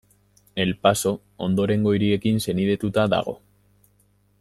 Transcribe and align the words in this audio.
El 0.63 0.79
Paso 0.83 1.11
ondorengo 1.47 1.93
hiriekin 1.99 2.43
senidetuta 2.47 3.07
dago. 3.17 3.39